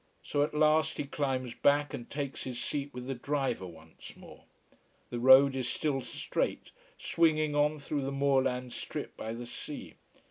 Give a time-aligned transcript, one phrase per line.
[0.23, 4.45] So at last he climbs back and takes his seat with the driver once more.
[5.11, 9.97] The road is still straight, swinging on through the moorland strip by the sea.